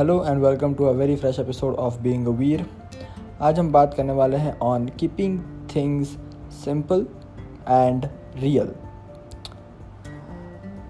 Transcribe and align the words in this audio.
Hello 0.00 0.24
and 0.24 0.42
welcome 0.42 0.74
to 0.74 0.84
a 0.84 0.90
very 0.90 1.16
fresh 1.16 1.38
episode 1.38 1.74
of 1.74 1.98
being 2.00 2.26
a 2.26 2.30
Veer. 2.30 2.64
आज 3.40 3.58
हम 3.58 3.72
बात 3.72 3.94
करने 3.94 4.12
वाले 4.12 4.36
हैं 4.36 4.58
on 4.58 4.86
keeping 4.88 5.40
things 5.74 6.08
simple 6.64 7.06
and 7.68 8.06
real 8.36 8.72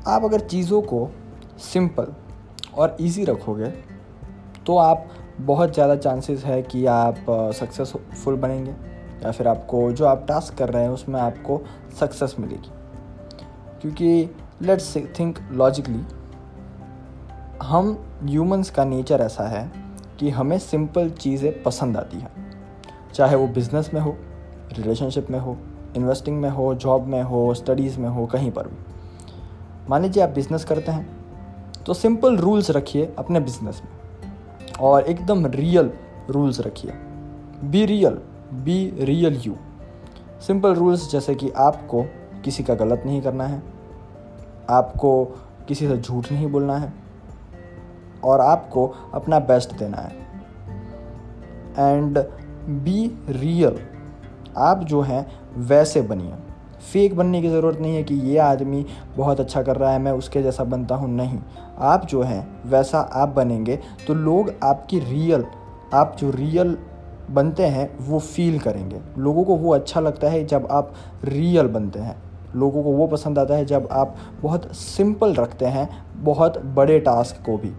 आप 0.06 0.24
अगर 0.24 0.40
चीज़ों 0.40 0.82
को 0.82 1.10
सिंपल 1.58 2.12
और 2.74 2.96
इजी 3.00 3.24
रखोगे 3.24 3.70
तो 4.66 4.76
आप 4.76 5.08
बहुत 5.40 5.74
ज़्यादा 5.74 5.96
चांसेस 5.96 6.44
है 6.44 6.62
कि 6.62 6.86
आप 6.86 7.16
सक्सेसफुल 7.30 8.34
uh, 8.34 8.40
बनेंगे 8.40 8.70
या 9.24 9.30
फिर 9.30 9.48
आपको 9.48 9.92
जो 9.92 10.06
आप 10.06 10.24
टास्क 10.28 10.54
कर 10.54 10.68
रहे 10.68 10.82
हैं 10.82 10.90
उसमें 10.90 11.20
आपको 11.20 11.60
सक्सेस 12.00 12.36
मिलेगी। 12.40 12.70
क्योंकि 13.80 14.30
लेट्स 14.62 14.96
थिंक 14.96 15.38
लॉजिकली 15.52 16.19
हम 17.62 17.88
ह्यूमंस 18.22 18.70
का 18.70 18.84
नेचर 18.84 19.20
ऐसा 19.20 19.46
है 19.48 19.70
कि 20.18 20.30
हमें 20.30 20.58
सिंपल 20.58 21.10
चीज़ें 21.10 21.62
पसंद 21.62 21.96
आती 21.96 22.18
हैं। 22.18 22.30
चाहे 23.14 23.36
वो 23.36 23.46
बिज़नेस 23.48 23.90
में 23.94 24.00
हो 24.00 24.14
रिलेशनशिप 24.72 25.30
में 25.30 25.38
हो 25.38 25.56
इन्वेस्टिंग 25.96 26.40
में 26.40 26.48
हो 26.50 26.74
जॉब 26.74 27.06
में 27.06 27.22
हो 27.22 27.42
स्टडीज़ 27.54 27.98
में 28.00 28.08
हो, 28.08 28.26
कहीं 28.26 28.50
पर 28.50 28.68
भी। 28.68 28.76
मान 29.90 30.02
लीजिए 30.02 30.22
आप 30.22 30.28
बिज़नेस 30.28 30.64
करते 30.64 30.92
हैं 30.92 31.84
तो 31.86 31.94
सिंपल 31.94 32.36
रूल्स 32.36 32.70
रखिए 32.70 33.12
अपने 33.18 33.40
बिज़नेस 33.40 33.82
में 33.84 34.70
और 34.80 35.02
एकदम 35.02 35.46
रियल 35.46 35.90
रूल्स 36.30 36.60
रखिए। 36.60 36.92
Be 37.62 37.84
real 37.86 38.18
be 38.54 38.78
real 39.00 39.40
you 39.42 39.56
simple 40.40 40.74
rules 40.74 41.10
जैसे 41.12 41.34
कि 41.34 41.50
आपको 41.58 42.04
किसी 42.44 42.62
का 42.62 42.74
गलत 42.76 43.02
नहीं 43.06 43.20
करना 43.22 43.44
है, 43.44 43.62
आपको 44.70 45.24
किसी 45.68 45.88
से 45.88 45.96
झूठ 45.98 46.32
नहीं 46.32 46.46
बोलना 46.46 46.76
है 46.76 46.92
और 48.24 48.40
आपको 48.40 48.86
अपना 49.14 49.38
बेस्ट 49.38 49.78
देना 49.78 49.96
है। 49.96 50.12
एंड 51.78 52.18
बी 52.68 53.18
रियल 53.28 53.78
आप 54.58 54.78
जो 54.78 55.00
हैं, 55.00 55.26
वैसे 55.56 56.02
बनिए। 56.02 56.32
फेक 56.92 57.16
बनने 57.16 57.42
की 57.42 57.48
ज़रूरत 57.48 57.78
नहीं 57.80 57.96
है 57.96 58.02
कि 58.02 58.14
ये 58.14 58.38
आदमी 58.38 58.86
बहुत 59.16 59.40
अच्छा 59.40 59.62
कर 59.62 59.76
रहा 59.76 59.90
है, 59.90 59.98
मैं 59.98 60.12
उसके 60.12 60.42
जैसा 60.42 60.64
बनता 60.64 60.94
हूँ। 60.94 61.08
नहीं। 61.10 61.38
आप 61.78 62.06
जो 62.06 62.22
हैं, 62.22 62.62
वैसा 62.66 63.00
आप 63.00 63.28
बनेंगे 63.28 63.78
तो 64.06 64.14
लोग 64.14 64.52
आपकी 64.62 64.98
रियल 64.98 65.44
आप 65.94 66.16
जो 66.18 66.30
रियल 66.30 66.76
बनते 67.30 67.66
हैं, 67.66 67.98
वो 68.00 68.18
फील 68.18 68.58
करेंगे। 68.58 69.00
लोगों 69.18 69.44
को 69.44 69.56
वो 69.56 69.74
अच्छा 69.74 70.00
लगता 70.00 70.28
है 70.28 70.44
जब 70.44 70.68
आप 70.70 70.92
रियल 71.24 71.66
बनते 71.66 71.98
हैं। 71.98 72.16
लोगों 72.56 72.82
को 72.82 72.92
वो 72.92 73.06
पसंद 73.06 73.38
आता 73.38 73.54
है 73.54 73.64
जब 73.64 73.88
आप 73.92 74.16
बहुत 74.42 74.74
सिंपल 74.74 75.34
रखते 75.34 75.66
हैं, 75.66 75.88
बहुत 76.14 76.58
बड़े 76.58 77.00
टास्क 77.00 77.46
को 77.46 77.56
भी। 77.56 77.72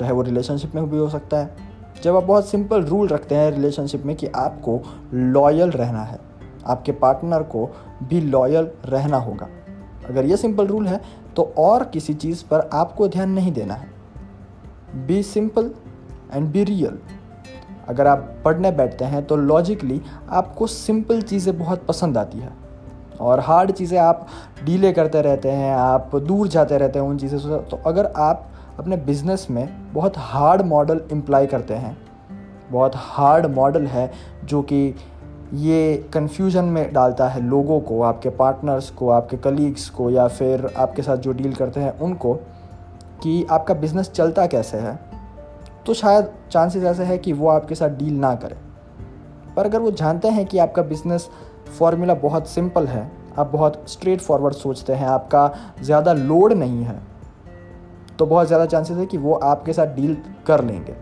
चाहे 0.00 0.12
वो 0.12 0.22
रिलेशनशिप 0.22 0.74
में 0.74 0.88
भी 0.90 0.98
हो 0.98 1.08
सकता 1.08 1.38
है। 1.38 1.68
जब 2.02 2.16
आप 2.16 2.24
बहुत 2.24 2.48
सिंपल 2.48 2.82
रूल 2.82 3.08
रखते 3.08 3.34
हैं 3.34 3.50
रिलेशनशिप 3.50 4.04
में 4.06 4.14
कि 4.16 4.26
आपको 4.26 4.80
लॉयल 5.14 5.70
रहना 5.70 6.02
है, 6.02 6.18
आपके 6.66 6.92
पार्टनर 6.92 7.42
को 7.44 7.68
भी 8.02 8.20
लॉयल 8.20 8.70
रहना 8.86 9.16
होगा। 9.18 9.48
अगर 10.08 10.24
ये 10.24 10.36
सिंपल 10.36 10.66
रूल 10.66 10.86
है 10.86 11.00
तो 11.36 11.42
और 11.58 11.84
किसी 11.84 12.14
चीज़ 12.14 12.44
पर 12.44 12.68
आपको 12.72 13.08
ध्यान 13.08 13.30
नहीं 13.30 13.52
देना 13.52 13.74
है। 13.74 13.88
Be 15.06 15.22
simple 15.22 15.70
and 16.32 16.48
be 16.48 16.64
real 16.64 16.98
अगर 17.88 18.06
आप 18.06 18.34
पढ़ने 18.44 18.70
बैठते 18.70 19.04
हैं 19.04 19.24
तो 19.26 19.36
लॉजिकली 19.36 20.00
आपको 20.30 20.66
सिंपल 20.66 21.22
चीज़ें 21.22 21.58
बहुत 21.58 21.84
पसंद 21.86 22.18
आती 22.18 22.38
है। 22.38 22.52
और 23.20 23.40
हार्ड 23.40 23.70
चीज़ें 23.70 23.98
आप 23.98 24.26
डीले 24.64 24.92
करते 24.92 25.22
रहते 25.22 25.50
हैं, 25.50 25.74
आप 25.74 26.16
दूर 26.16 26.48
जाते 26.48 26.78
रहते 26.78 26.98
हैं 26.98 27.06
उन 27.06 27.18
चीज़ों 27.18 27.38
से। 27.38 27.58
तो 27.68 27.80
अगर 27.86 28.06
आप 28.06 28.46
अपने 28.78 28.96
बिज़नेस 28.96 29.46
में 29.50 29.92
बहुत 29.92 30.18
हार्ड 30.18 30.62
मॉडल 30.62 31.00
इम्प्लाई 31.12 31.46
करते 31.46 31.74
हैं। 31.74 31.96
बहुत 32.70 32.92
हार्ड 32.96 33.46
मॉडल 33.46 33.86
है 33.86 34.10
जो 34.44 34.62
कि 34.62 34.94
ये 35.54 35.96
कन्फ्यूज़न 36.14 36.64
में 36.64 36.92
डालता 36.92 37.28
है 37.28 37.40
लोगों 37.42 37.80
को, 37.80 38.00
आपके 38.02 38.28
पार्टनर्स 38.28 38.90
को, 38.90 39.08
आपके 39.10 39.36
कलीग्स 39.36 39.88
को 39.90 40.10
या 40.10 40.26
फिर 40.28 40.66
आपके 40.76 41.02
साथ 41.02 41.16
जो 41.16 41.32
डील 41.32 41.54
करते 41.54 41.80
हैं 41.80 41.98
उनको 41.98 42.34
कि 43.22 43.44
आपका 43.50 43.74
बिज़नेस 43.74 44.10
चलता 44.10 44.46
कैसे 44.46 44.76
है। 44.76 44.98
तो 45.86 45.94
शायद 45.94 46.32
चांसेस 46.50 46.84
ऐसे 46.84 47.04
है 47.04 47.18
कि 47.18 47.32
वो 47.32 47.48
आपके 47.48 47.74
साथ 47.74 47.88
डील 47.88 48.14
ना 48.14 48.34
करें। 48.34 48.56
पर 49.56 49.64
अगर 49.64 49.80
वो 49.80 49.90
जानते 49.90 50.28
हैं 50.28 50.46
कि 50.46 50.58
आपका 50.58 50.82
बिज़नेस 50.82 51.28
फॉर्मूला 51.78 52.14
बहुत 52.14 52.48
सिंपल 52.48 52.86
है, 52.86 53.10
आप 53.38 53.50
बहुत 53.52 53.84
स्ट्रेट 53.88 54.20
फॉरवर्ड 54.20 54.54
सोचते 54.54 54.92
हैं, 54.92 55.06
आपका 55.06 55.50
ज़्यादा 55.82 56.12
लोड 56.12 56.52
नहीं 56.52 56.84
है 56.84 57.09
तो 58.20 58.26
बहुत 58.26 58.46
ज़्यादा 58.46 58.64
चांसेस 58.66 58.96
है 58.96 59.04
कि 59.06 59.18
वो 59.18 59.34
आपके 59.34 59.72
साथ 59.72 59.94
डील 59.96 60.16
कर 60.46 60.64
लेंगे। 60.64 60.92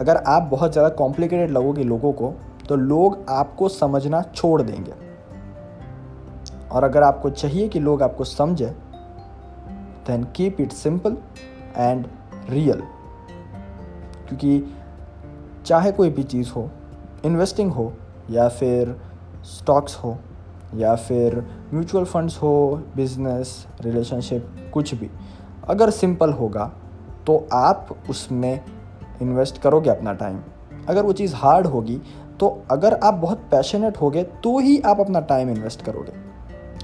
अगर 0.00 0.16
आप 0.16 0.42
बहुत 0.42 0.72
ज़्यादा 0.72 0.88
कॉम्प्लिकेटेड 0.96 1.50
लगोगे 1.50 1.82
लोगों 1.84 2.12
को 2.12 2.32
तो 2.68 2.76
लोग 2.76 3.18
आपको 3.30 3.68
समझना 3.68 4.20
छोड़ 4.24 4.60
देंगे। 4.62 4.92
और 6.72 6.84
अगर 6.84 7.02
आपको 7.02 7.30
चाहिए 7.30 7.68
कि 7.68 7.80
लोग 7.80 8.02
आपको 8.02 8.24
समझें 8.24 8.72
then 10.06 10.24
keep 10.36 10.60
it 10.60 10.72
simple 10.72 11.16
and 11.76 12.06
real 12.50 12.82
क्योंकि 14.28 14.62
चाहे 15.66 15.92
कोई 15.92 16.10
भी 16.10 16.22
चीज़ 16.24 16.50
हो 16.50 16.68
इन्वेस्टिंग 17.24 17.72
हो, 17.72 17.92
या 18.30 18.48
फिर 18.50 18.96
स्टॉक्स 19.44 19.96
हो, 19.96 20.16
या 20.74 20.94
फिर 20.96 21.40
म्यूचुअल 21.72 22.04
फंड्स 22.04 22.36
हो 22.38 22.82
बिज़नेस 22.96 23.66
रिलेशनशिप 23.80 24.70
कुछ 24.74 24.94
भी 24.94 25.10
अगर 25.68 25.90
सिंपल 25.90 26.32
होगा 26.32 26.70
तो 27.26 27.36
आप 27.52 27.88
उसमें 28.10 28.60
इन्वेस्ट 29.22 29.60
करोगे 29.62 29.90
अपना 29.90 30.12
टाइम। 30.14 30.40
अगर 30.88 31.02
वो 31.02 31.12
चीज़ 31.12 31.34
हार्ड 31.34 31.66
होगी 31.66 32.00
तो 32.40 32.48
अगर 32.70 32.94
आप 32.94 33.14
बहुत 33.14 33.42
पैशनेट 33.50 33.96
होगे 33.96 34.22
तो 34.22 34.58
ही 34.58 34.80
आप 34.82 35.00
अपना 35.00 35.20
टाइम 35.22 35.50
इन्वेस्ट 35.50 35.82
करोगे। 35.82 36.12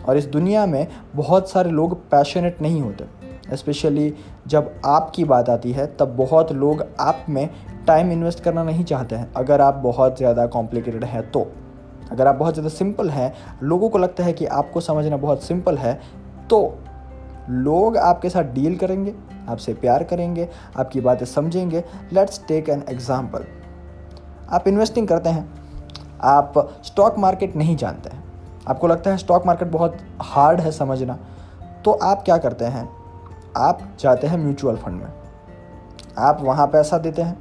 और 0.00 0.16
इस 0.16 0.26
दुनिया 0.26 0.66
में 0.66 0.86
बहुत 1.16 1.50
सारे 1.50 1.70
लोग 1.70 1.94
पैशनेट 2.10 2.60
नहीं 2.62 2.80
होते। 2.82 3.56
स्पेशली 3.56 4.12
जब 4.46 4.74
आपकी 4.86 5.24
बात 5.24 5.48
आती 5.50 5.72
है, 5.72 5.86
तब 5.96 6.16
बहुत 6.16 6.52
लोग 6.52 6.84
आप 7.00 7.24
में 7.28 7.48
टाइम 7.86 8.12
इन्वेस्ट 8.12 8.40
करना 8.40 8.62
नहीं 8.64 8.84
चाहते 8.84 9.16
हैं। 9.16 9.32
अगर 9.36 9.60
आप 9.60 9.74
बहुत 9.74 10.16
ज़्यादा 10.18 10.46
कॉम्प्लिकेटेड 10.46 11.04
हैं 11.04 11.30
तो। 11.30 11.46
अगर 12.10 12.26
आप 12.26 12.34
बहुत 12.34 12.54
ज़्यादा 12.54 12.68
सिंपल 12.68 13.10
हैं, 13.10 13.32
लोगों 13.62 13.88
को 13.88 13.98
लगता 13.98 14.24
है 14.24 14.32
कि 14.32 14.46
आपको 14.46 14.80
समझना 14.80 15.16
बहुत 15.16 15.42
सिंपल 15.42 15.78
है 15.78 16.00
तो 16.50 16.78
लोग 17.48 17.96
आपके 17.96 18.30
साथ 18.30 18.42
डील 18.42 18.76
करेंगे, 18.76 19.14
आपसे 19.48 19.74
प्यार 19.74 20.04
करेंगे, 20.04 20.48
आपकी 20.76 21.00
बातें 21.00 21.26
समझेंगे। 21.26 21.84
लेट्स 22.12 22.44
टेक 22.48 22.68
एन 22.68 22.84
एग्ज़ाम्पल 22.88 23.44
आप 24.50 24.68
इन्वेस्टिंग 24.68 25.08
करते 25.08 25.28
हैं। 25.28 25.52
आप 26.22 26.76
स्टॉक 26.84 27.18
मार्केट 27.18 27.56
नहीं 27.56 27.76
जानते 27.76 28.10
हैं। 28.10 28.24
आपको 28.68 28.86
लगता 28.86 29.10
है 29.10 29.16
स्टॉक 29.16 29.46
मार्केट 29.46 29.68
बहुत 29.68 29.98
हार्ड 30.22 30.60
है 30.60 30.72
समझना। 30.72 31.18
तो 31.84 31.90
आप 31.92 32.22
क्या 32.22 32.38
करते 32.38 32.64
हैं? 32.64 32.88
आप 33.56 33.80
जाते 34.00 34.26
हैं 34.26 34.38
म्यूचुअल 34.38 34.76
फंड 34.76 34.94
में। 34.94 35.12
आप 36.18 36.38
वहाँ 36.42 36.66
पैसा 36.66 36.98
देते 36.98 37.22
हैं। 37.22 37.38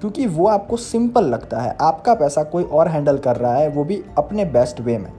क्योंकि 0.00 0.26
वो 0.26 0.48
आपको 0.48 0.76
सिंपल 0.76 1.24
लगता 1.24 1.60
है। 1.60 1.76
आपका 1.80 2.14
पैसा 2.14 2.42
कोई 2.42 2.64
और 2.64 2.88
हैंडल 2.88 3.18
कर 3.18 3.36
रहा 3.36 3.54
है, 3.54 3.68
वो 3.68 3.84
भी 3.84 4.04
अपने 4.18 4.44
बेस्ट 4.44 4.80
वे 4.80 4.98
में। 4.98 5.12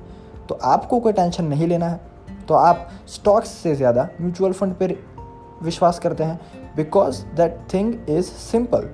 तो 0.50 0.60
आपको 0.64 1.00
कोई 1.00 1.14
टेंशन 1.14 1.46
नहीं 1.46 1.68
लेना 1.68 1.88
है। 1.88 2.02
तो 2.48 2.54
आप 2.54 2.88
स्टॉक्स 3.08 3.50
से 3.54 3.76
ज़्यादा 3.76 4.08
म्यूचुअल 4.22 4.52
फंड 4.54 4.74
पर 4.74 4.96
विश्वास 5.64 6.00
करते 6.00 6.24
हैं 6.24 6.40
because 6.76 7.24
that 7.36 7.58
thing 7.74 7.94
is 8.10 8.26
simple 8.26 8.90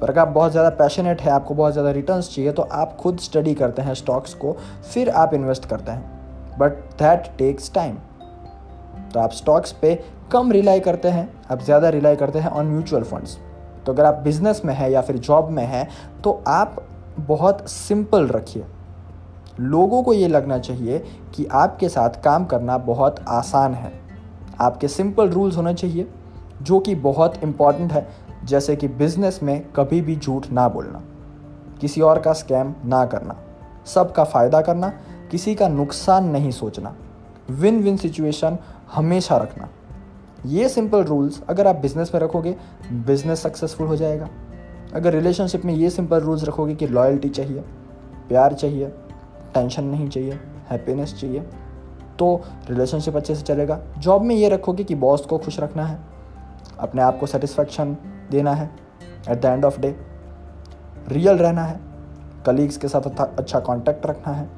पर 0.00 0.10
अगर 0.10 0.20
आप 0.20 0.28
बहुत 0.28 0.52
ज़्यादा 0.52 0.68
पैशनेट 0.76 1.20
है, 1.20 1.30
आपको 1.30 1.54
बहुत 1.54 1.72
ज़्यादा 1.72 1.90
रिटर्न्स 1.90 2.34
चाहिए 2.34 2.52
तो 2.52 2.62
आप 2.62 2.96
खुद 2.96 3.18
स्टडी 3.20 3.54
करते 3.54 3.82
हैं 3.82 3.94
स्टॉक्स 3.94 4.34
को, 4.34 4.52
फिर 4.84 5.10
आप 5.10 5.34
इन्वेस्ट 5.34 5.64
करते 5.64 5.92
हैं. 5.92 6.56
बट 6.58 6.72
दैट 6.98 7.26
टेक्स 7.38 7.72
टाइम 7.74 7.96
तो 9.12 9.20
आप 9.20 9.32
स्टॉक्स 9.32 9.72
पे 9.72 9.94
कम 10.32 10.52
रिलाई 10.52 10.80
करते 10.80 11.08
हैं, 11.08 11.28
आप 11.50 11.62
ज़्यादा 11.62 11.88
रिलाई 11.88 12.16
करते 12.16 12.38
हैं 12.38 12.50
ऑन 12.50 12.66
म्यूचुअल 12.66 13.02
फंड्स 13.04 13.38
तो 13.86 13.92
अगर 13.92 14.04
आप 14.04 14.14
बिज़नेस 14.24 14.62
में 14.64 14.74
हैं 14.74 14.90
या 14.90 15.00
फिर 15.00 15.16
जॉब 15.18 15.50
में 15.50 15.64
हैं 15.66 15.88
तो 16.24 16.42
आप 16.46 16.76
बहुत 17.18 17.68
सिंपल 17.70 18.26
रखिए. 18.28 18.64
लोगों 19.60 20.02
को 20.02 20.12
ये 20.12 20.28
लगना 20.28 20.58
चाहिए 20.58 20.98
कि 21.34 21.46
आपके 21.46 21.88
साथ 21.88 22.22
काम 22.24 22.44
करना 22.44 22.78
बहुत 22.78 23.24
आसान 23.28 23.74
है। 23.74 23.92
आपके 24.60 24.88
सिंपल 24.88 25.28
रूल्स 25.28 25.56
होने 25.56 25.74
चाहिए, 25.74 26.08
जो 26.62 26.78
कि 26.80 26.94
बहुत 26.94 27.42
इंपॉर्टेंट 27.42 27.92
है, 27.92 28.06
जैसे 28.44 28.76
कि 28.76 28.88
बिज़नेस 28.88 29.40
में 29.42 29.64
कभी 29.76 30.00
भी 30.00 30.16
झूठ 30.16 30.50
ना 30.50 30.68
बोलना, 30.68 31.02
किसी 31.80 32.00
और 32.00 32.18
का 32.18 32.32
स्कैम 32.32 32.74
ना 32.84 33.04
करना, 33.06 33.36
सबका 33.86 34.24
फ़ायदा 34.24 34.60
करना, 34.60 34.92
किसी 35.30 35.54
का 35.54 35.68
नुकसान 35.68 36.28
नहीं 36.28 36.50
सोचना 36.50 36.94
विन 37.50 37.82
विन 37.82 37.96
सिचुएशन 37.96 38.58
हमेशा 38.92 39.36
रखना। 39.36 39.68
ये 40.46 40.68
सिंपल 40.68 41.02
रूल्स 41.04 41.42
अगर 41.48 41.66
आप 41.66 41.76
बिज़नेस 41.76 42.10
में 42.14 42.20
रखोगे 42.20 42.56
बिज़नेस 42.92 43.42
सक्सेसफुल 43.42 43.86
हो 43.86 43.96
जाएगा। 43.96 44.28
अगर 44.94 45.12
रिलेशनशिप 45.12 45.64
में 45.64 45.74
ये 45.74 45.90
सिंपल 45.90 46.20
रूल्स 46.20 46.44
रखोगे 46.44 46.74
कि 46.74 46.86
लॉयल्टी 46.86 47.28
चाहिए, 47.28 47.60
प्यार 48.28 48.52
चाहिए 48.52 48.92
टेंशन 49.54 49.84
नहीं 49.84 50.08
चाहिए, 50.08 50.38
हैप्पीनेस 50.70 51.14
चाहिए। 51.20 51.40
तो 52.18 52.40
रिलेशनशिप 52.70 53.16
अच्छे 53.16 53.34
से 53.34 53.42
चलेगा। 53.42 53.78
जॉब 53.98 54.22
में 54.22 54.34
ये 54.34 54.48
रखोगे 54.48 54.84
कि 54.84 54.94
बॉस 54.94 55.26
को 55.26 55.38
खुश 55.38 55.58
रखना 55.60 55.84
है, 55.84 55.98
अपने 56.78 57.02
आप 57.02 57.18
को 57.18 57.26
सेटिस्फेक्शन 57.26 57.96
देना 58.30 58.54
है 58.54 58.70
at 59.28 59.40
the 59.40 59.44
end 59.44 59.64
of 59.64 59.80
day 59.80 59.94
real 61.08 61.38
रहना 61.38 61.64
है 61.64 61.80
कलीग्स 62.46 62.76
के 62.76 62.88
साथ 62.88 63.20
अच्छा 63.20 63.60
कांटेक्ट 63.60 64.06
रखना 64.06 64.32
है, 64.32 64.48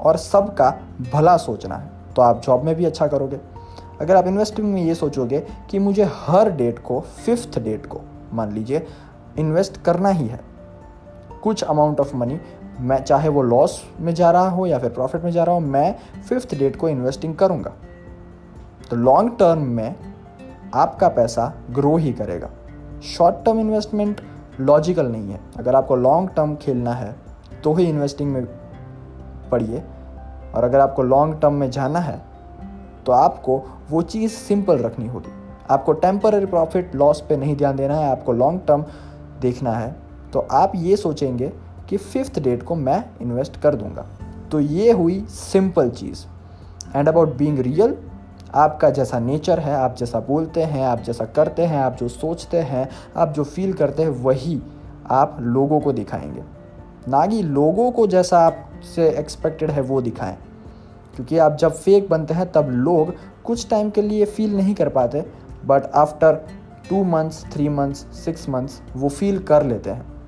और 0.00 0.16
सबका 0.16 0.70
भला 1.12 1.36
सोचना 1.36 1.74
है। 1.74 1.90
तो 2.16 2.22
आप 2.22 2.40
जॉब 2.42 2.64
में 2.64 2.74
भी 2.74 2.84
अच्छा 2.84 3.06
करोगे। 3.06 3.40
अगर 4.00 4.16
आप 4.16 4.26
इन्वेस्टिंग 4.26 4.72
में 4.72 4.82
ये 4.82 4.94
सोचोगे 4.94 5.40
कि 5.70 5.78
मुझे 5.78 6.04
हर 6.16 6.50
डेट 6.50 6.78
को 6.78 7.00
फिफ्थ 7.00 7.58
डेट 7.58 7.86
को, 7.86 8.00
मान 8.32 8.52
लीजिए 8.52 8.86
इन्वेस्ट 9.38 9.80
करना 9.82 10.08
ही 10.08 10.26
है, 10.26 10.40
कुछ 11.42 11.62
अमाउंट 11.64 12.00
ऑफ़ 12.00 12.14
मनी 12.16 12.40
मैं 12.80 13.02
चाहे 13.04 13.28
वो 13.28 13.42
लॉस 13.42 13.82
में 14.00 14.12
जा 14.14 14.30
रहा 14.30 14.48
हो 14.48 14.66
या 14.66 14.78
फिर 14.78 14.90
प्रॉफिट 14.90 15.24
में 15.24 15.30
जा 15.30 15.44
रहा 15.44 15.54
हो, 15.54 15.60
मैं 15.60 15.94
फिफ्थ 16.28 16.54
डेट 16.54 16.76
को 16.76 16.88
इन्वेस्टिंग 16.88 17.34
करूँगा। 17.34 17.72
तो 18.90 18.96
लॉन्ग 18.96 19.36
टर्म 19.38 19.62
में 19.66 19.94
आपका 20.74 21.08
पैसा 21.08 21.52
ग्रो 21.70 21.96
ही 21.96 22.12
करेगा। 22.12 22.50
शॉर्ट 23.06 23.44
टर्म 23.44 23.60
इन्वेस्टमेंट 23.60 24.20
लॉजिकल 24.60 25.06
नहीं 25.06 25.32
है। 25.32 25.40
अगर 25.58 25.74
आपको 25.74 25.96
लॉन्ग 25.96 26.30
टर्म 26.30 26.54
खेलना 26.56 26.92
है 26.92 27.14
तो 27.64 27.72
ही 27.74 27.84
इन्वेस्टिंग 27.84 28.32
में 28.32 28.44
पढ़िए। 29.50 29.82
और 30.54 30.64
अगर 30.64 30.80
आपको 30.80 31.02
लॉन्ग 31.02 31.40
टर्म 31.42 31.54
में 31.54 31.70
जाना 31.70 31.98
है 31.98 32.20
तो 33.06 33.12
आपको 33.12 33.62
वो 33.90 34.02
चीज़ 34.02 34.32
सिंपल 34.32 34.78
रखनी 34.78 35.06
होगी। 35.06 35.32
आपको 35.70 35.92
टेम्पररी 35.94 36.46
प्रॉफिट 36.46 36.94
लॉस 36.94 37.20
पे 37.20 37.36
नहीं 37.36 37.56
ध्यान 37.56 37.76
देना 37.76 37.96
है, 37.96 38.10
आपको 38.10 38.32
लॉन्ग 38.32 38.60
टर्म 38.68 38.84
देखना 39.40 39.72
है। 39.72 39.94
तो 40.32 40.46
आप 40.52 40.72
ये 40.76 40.96
सोचेंगे 40.96 41.52
कि 41.90 41.96
फिफ्थ 41.96 42.40
डेट 42.40 42.62
को 42.62 42.74
मैं 42.74 43.04
इन्वेस्ट 43.22 43.60
कर 43.60 43.74
दूँगा। 43.74 44.06
तो 44.52 44.60
ये 44.60 44.92
हुई 44.92 45.26
सिंपल 45.28 45.90
चीज़। 45.90 46.26
एंड 46.96 47.08
अबाउट 47.08 47.36
बीइंग 47.36 47.58
रियल 47.58 47.96
आपका 48.54 48.90
जैसा 48.90 49.18
नेचर 49.18 49.60
है, 49.60 49.74
आप 49.74 49.96
जैसा 49.96 50.20
बोलते 50.20 50.62
हैं, 50.62 50.86
आप 50.86 51.00
जैसा 51.00 51.24
करते 51.24 51.62
हैं, 51.62 51.78
आप 51.78 51.96
जो 51.96 52.08
सोचते 52.08 52.56
हैं, 52.56 52.88
आप 53.16 53.28
जो 53.28 53.44
फील 53.44 53.72
करते 53.72 54.02
हैं, 54.02 54.10
वही 54.10 54.62
आप 55.10 55.36
लोगों 55.40 55.80
को 55.80 55.92
दिखाएँगे। 55.92 56.42
ना 57.08 57.26
कि 57.26 57.42
लोगों 57.42 57.90
को 57.90 58.06
जैसा 58.06 58.40
आपसे 58.40 59.08
एक्सपेक्टेड 59.08 59.70
है 59.70 59.82
वो 59.82 60.02
दिखाएँ। 60.02 60.36
क्योंकि 61.16 61.38
आप 61.38 61.56
जब 61.56 61.72
फेक 61.72 62.08
बनते 62.08 62.34
हैं, 62.34 62.52
तब 62.52 62.68
लोग 62.70 63.14
कुछ 63.44 63.68
टाइम 63.68 63.90
के 63.90 64.02
लिए 64.02 64.24
फील 64.24 64.56
नहीं 64.56 64.74
कर 64.74 64.88
पाते 64.88 65.20
but 65.66 65.82
after 65.94 66.34
two 66.90 67.04
months 67.04 67.46
three 67.52 67.68
months 67.68 67.98
six 67.98 68.48
months 68.48 68.82
वो 68.96 69.08
फील 69.08 69.38
कर 69.38 69.62
लेते 69.62 69.90
हैं। 69.90 70.19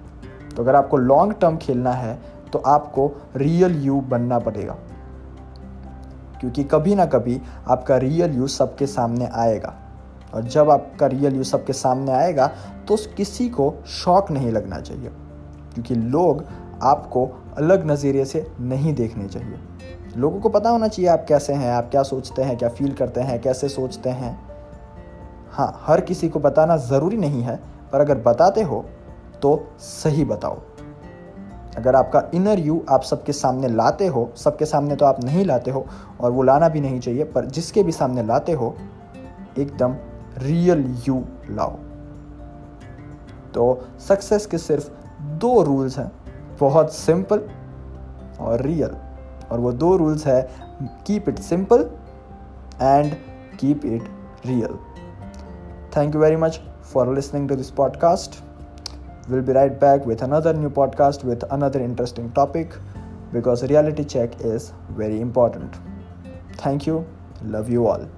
तो 0.56 0.62
अगर 0.62 0.76
आपको 0.76 0.96
लॉन्ग 0.96 1.34
टर्म 1.40 1.56
खेलना 1.56 1.92
है 1.92 2.18
तो 2.52 2.58
आपको 2.58 3.10
रियल 3.36 3.82
यू 3.82 4.00
बनना 4.00 4.38
पड़ेगा। 4.38 4.76
क्योंकि 6.40 6.64
कभी 6.64 6.94
ना 6.94 7.06
कभी 7.06 7.40
आपका 7.68 7.96
रियल 7.96 8.34
यू 8.34 8.46
सबके 8.46 8.86
सामने 8.86 9.28
आएगा। 9.32 9.74
और 10.34 10.42
जब 10.42 10.70
आपका 10.70 11.06
रियल 11.06 11.36
यू 11.36 11.44
सबके 11.44 11.72
सामने 11.72 12.12
आएगा 12.12 12.46
तो 12.88 12.96
किसी 13.16 13.48
को 13.48 13.74
शौक 13.86 14.30
नहीं 14.30 14.50
लगना 14.50 14.80
चाहिए। 14.80 15.10
क्योंकि 15.74 15.94
लोग 15.94 16.44
आपको 16.82 17.26
अलग 17.56 17.90
नज़रिए 17.90 18.24
से 18.24 18.46
नहीं 18.60 18.94
देखने 18.94 19.28
चाहिए। 19.28 19.58
लोगों 20.16 20.40
को 20.40 20.48
पता 20.48 20.70
होना 20.70 20.88
चाहिए 20.88 21.10
आप 21.10 21.24
कैसे 21.28 21.52
हैं, 21.52 21.72
आप 21.72 21.90
क्या 21.90 22.02
सोचते 22.02 22.42
हैं, 22.42 22.56
क्या 22.56 22.68
फील 22.68 22.92
करते 22.92 23.20
हैं, 23.20 23.40
कैसे 23.40 23.68
सोचते 23.68 24.10
हैं। 24.10 24.38
हाँ 25.50 25.82
हर 25.86 26.00
किसी 26.00 26.28
को 26.28 26.40
बताना 26.40 26.76
ज़रूरी 26.76 27.16
नहीं 27.16 27.42
है, 27.42 27.56
पर 27.92 28.00
अगर 28.00 28.18
बताते 28.18 28.62
हो 28.62 28.84
तो 29.42 29.68
सही 29.78 30.24
बताओ। 30.24 30.60
अगर 31.76 31.96
आपका 31.96 32.22
इनर 32.34 32.58
यू 32.58 32.84
आप 32.90 33.02
सबके 33.02 33.32
सामने 33.32 33.68
लाते 33.68 34.06
हो, 34.06 34.30
सबके 34.36 34.66
सामने 34.66 34.96
तो 34.96 35.06
आप 35.06 35.24
नहीं 35.24 35.44
लाते 35.44 35.70
हो 35.70 35.86
और 36.20 36.32
वो 36.32 36.42
लाना 36.42 36.68
भी 36.68 36.80
नहीं 36.80 37.00
चाहिए, 37.00 37.24
पर 37.24 37.46
जिसके 37.46 37.82
भी 37.82 37.92
सामने 37.92 38.22
लाते 38.22 38.52
हो, 38.52 38.74
एकदम 39.58 39.96
रियल 40.38 40.84
यू 41.08 41.22
लाओ। 41.50 41.76
तो 43.54 43.86
सक्सेस 43.98 44.46
के 44.46 44.58
सिर्फ़ 44.58 44.90
दो 45.22 45.62
रूल्स 45.62 45.98
हैं, 45.98 46.10
बहुत 46.60 46.92
सिंपल 46.92 47.48
और 48.40 48.62
रियल 48.62 48.96
और 49.50 49.60
वो 49.60 49.72
दो 49.72 49.96
रूल्स 49.96 50.26
है 50.26 50.48
keep 51.06 51.28
it 51.28 51.38
simple 51.38 51.90
and 52.82 53.12
keep 53.60 53.84
it 53.84 54.08
real 54.46 54.78
thank 55.96 56.14
you 56.14 56.20
very 56.20 56.36
much 56.36 56.60
for 56.92 57.14
listening 57.14 57.48
to 57.48 57.56
this 57.56 57.70
podcast 57.70 58.42
We'll 59.28 59.42
be 59.42 59.52
right 59.52 59.78
back 59.78 60.04
with 60.04 60.22
another 60.22 60.52
new 60.52 60.68
podcast 60.68 61.22
with 61.24 61.44
another 61.50 61.80
interesting 61.80 62.32
topic 62.32 62.72
because 63.32 63.62
reality 63.68 64.04
check 64.04 64.40
is 64.40 64.72
very 64.90 65.20
important. 65.20 65.76
Thank 66.56 66.86
you. 66.86 67.06
Love 67.42 67.70
you 67.70 67.86
all. 67.86 68.08